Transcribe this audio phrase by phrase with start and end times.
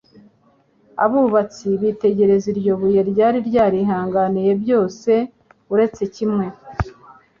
[1.03, 5.11] Abubatsi bitegereza iryo buye ryari ryarihanganiye byose
[5.73, 6.45] uretse kimwe.